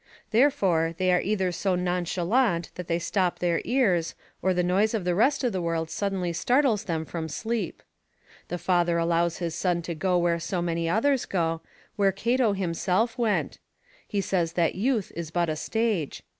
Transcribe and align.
Therefore, 0.31 0.95
they 0.97 1.11
are 1.13 1.21
either 1.21 1.51
so 1.51 1.75
nonchalant 1.75 2.71
that 2.73 2.87
they 2.87 2.97
stop 2.97 3.37
their 3.37 3.61
ears, 3.63 4.15
or 4.41 4.51
the 4.51 4.63
noise 4.63 4.95
of 4.95 5.03
the 5.03 5.13
rest 5.13 5.43
of 5.43 5.53
the 5.53 5.61
world 5.61 5.91
suddenly 5.91 6.33
startles 6.33 6.85
them 6.85 7.05
from 7.05 7.29
sleep. 7.29 7.83
The 8.47 8.57
father 8.57 8.97
allows 8.97 9.37
his 9.37 9.53
son 9.53 9.83
to 9.83 9.93
go 9.93 10.17
where 10.17 10.39
so 10.39 10.59
many 10.59 10.89
others 10.89 11.25
go, 11.27 11.61
where 11.97 12.11
Cato 12.11 12.53
himself 12.53 13.15
went; 13.19 13.59
he 14.07 14.21
says 14.21 14.53
that 14.53 14.73
youth 14.73 15.11
is 15.15 15.29
but 15.29 15.49
a 15.49 15.55
stage. 15.55 16.23